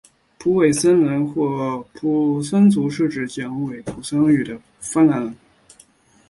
[0.45, 5.35] 维普森人或维普森族是指讲维普森语的芬兰人。